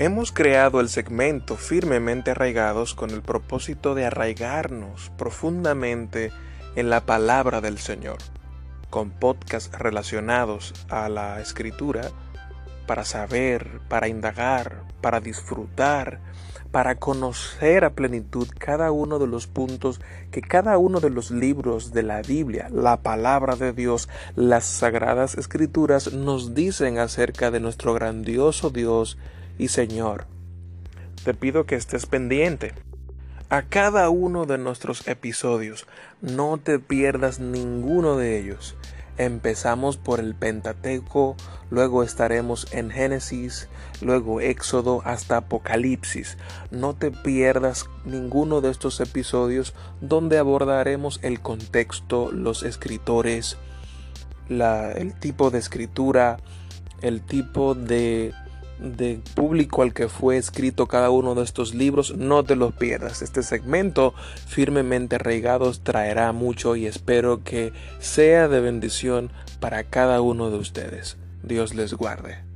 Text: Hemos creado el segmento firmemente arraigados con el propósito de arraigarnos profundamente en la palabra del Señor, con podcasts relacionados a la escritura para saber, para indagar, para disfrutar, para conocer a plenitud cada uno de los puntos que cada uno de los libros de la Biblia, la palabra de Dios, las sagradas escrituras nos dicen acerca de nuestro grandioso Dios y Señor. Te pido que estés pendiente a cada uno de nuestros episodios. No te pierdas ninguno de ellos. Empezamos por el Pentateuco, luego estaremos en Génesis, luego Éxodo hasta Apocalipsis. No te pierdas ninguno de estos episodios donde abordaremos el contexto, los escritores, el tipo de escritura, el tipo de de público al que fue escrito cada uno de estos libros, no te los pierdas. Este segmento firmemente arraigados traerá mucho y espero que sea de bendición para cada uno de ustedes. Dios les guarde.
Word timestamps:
Hemos 0.00 0.30
creado 0.30 0.78
el 0.78 0.88
segmento 0.88 1.56
firmemente 1.56 2.30
arraigados 2.30 2.94
con 2.94 3.10
el 3.10 3.20
propósito 3.20 3.96
de 3.96 4.06
arraigarnos 4.06 5.10
profundamente 5.18 6.30
en 6.76 6.88
la 6.88 7.00
palabra 7.00 7.60
del 7.60 7.78
Señor, 7.78 8.18
con 8.90 9.10
podcasts 9.10 9.76
relacionados 9.76 10.72
a 10.88 11.08
la 11.08 11.40
escritura 11.40 12.12
para 12.86 13.04
saber, 13.04 13.80
para 13.88 14.06
indagar, 14.06 14.84
para 15.00 15.18
disfrutar, 15.18 16.20
para 16.70 16.94
conocer 16.94 17.84
a 17.84 17.90
plenitud 17.90 18.46
cada 18.56 18.92
uno 18.92 19.18
de 19.18 19.26
los 19.26 19.48
puntos 19.48 20.00
que 20.30 20.42
cada 20.42 20.78
uno 20.78 21.00
de 21.00 21.10
los 21.10 21.32
libros 21.32 21.92
de 21.92 22.04
la 22.04 22.22
Biblia, 22.22 22.68
la 22.70 23.02
palabra 23.02 23.56
de 23.56 23.72
Dios, 23.72 24.08
las 24.36 24.64
sagradas 24.64 25.34
escrituras 25.34 26.12
nos 26.12 26.54
dicen 26.54 26.98
acerca 26.98 27.50
de 27.50 27.58
nuestro 27.58 27.94
grandioso 27.94 28.70
Dios 28.70 29.18
y 29.58 29.68
Señor. 29.68 30.26
Te 31.24 31.34
pido 31.34 31.66
que 31.66 31.74
estés 31.74 32.06
pendiente 32.06 32.72
a 33.50 33.62
cada 33.62 34.08
uno 34.10 34.46
de 34.46 34.58
nuestros 34.58 35.06
episodios. 35.08 35.86
No 36.20 36.58
te 36.58 36.78
pierdas 36.78 37.40
ninguno 37.40 38.16
de 38.16 38.38
ellos. 38.38 38.76
Empezamos 39.18 39.96
por 39.96 40.20
el 40.20 40.36
Pentateuco, 40.36 41.34
luego 41.70 42.04
estaremos 42.04 42.72
en 42.72 42.90
Génesis, 42.90 43.68
luego 44.00 44.40
Éxodo 44.40 45.02
hasta 45.04 45.38
Apocalipsis. 45.38 46.38
No 46.70 46.94
te 46.94 47.10
pierdas 47.10 47.90
ninguno 48.04 48.60
de 48.60 48.70
estos 48.70 49.00
episodios 49.00 49.74
donde 50.00 50.38
abordaremos 50.38 51.18
el 51.22 51.40
contexto, 51.40 52.30
los 52.30 52.62
escritores, 52.62 53.56
el 54.48 55.14
tipo 55.18 55.50
de 55.50 55.58
escritura, 55.58 56.38
el 57.02 57.20
tipo 57.22 57.74
de 57.74 58.32
de 58.80 59.20
público 59.34 59.82
al 59.82 59.92
que 59.92 60.08
fue 60.08 60.36
escrito 60.36 60.86
cada 60.86 61.10
uno 61.10 61.34
de 61.34 61.44
estos 61.44 61.74
libros, 61.74 62.16
no 62.16 62.44
te 62.44 62.56
los 62.56 62.72
pierdas. 62.72 63.22
Este 63.22 63.42
segmento 63.42 64.14
firmemente 64.46 65.16
arraigados 65.16 65.80
traerá 65.80 66.32
mucho 66.32 66.76
y 66.76 66.86
espero 66.86 67.42
que 67.44 67.72
sea 67.98 68.48
de 68.48 68.60
bendición 68.60 69.30
para 69.60 69.84
cada 69.84 70.20
uno 70.20 70.50
de 70.50 70.58
ustedes. 70.58 71.16
Dios 71.42 71.74
les 71.74 71.94
guarde. 71.94 72.47